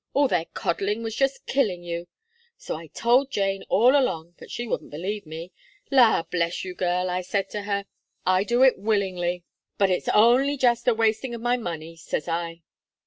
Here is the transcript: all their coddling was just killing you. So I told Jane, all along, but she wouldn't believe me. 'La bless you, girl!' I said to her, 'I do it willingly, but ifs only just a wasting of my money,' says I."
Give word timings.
all 0.15 0.27
their 0.27 0.45
coddling 0.55 1.03
was 1.03 1.15
just 1.15 1.45
killing 1.45 1.83
you. 1.83 2.07
So 2.57 2.75
I 2.75 2.87
told 2.87 3.29
Jane, 3.29 3.61
all 3.69 3.95
along, 3.95 4.33
but 4.39 4.49
she 4.49 4.65
wouldn't 4.67 4.89
believe 4.89 5.27
me. 5.27 5.51
'La 5.91 6.23
bless 6.23 6.65
you, 6.65 6.73
girl!' 6.73 7.07
I 7.07 7.21
said 7.21 7.51
to 7.51 7.61
her, 7.61 7.85
'I 8.25 8.43
do 8.45 8.63
it 8.63 8.79
willingly, 8.79 9.43
but 9.77 9.91
ifs 9.91 10.07
only 10.09 10.57
just 10.57 10.87
a 10.87 10.95
wasting 10.95 11.35
of 11.35 11.41
my 11.41 11.55
money,' 11.55 11.97
says 11.97 12.27
I." 12.27 12.63